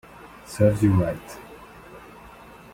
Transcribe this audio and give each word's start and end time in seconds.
Serves 0.47 0.81
you 0.81 0.93
right 0.93 1.37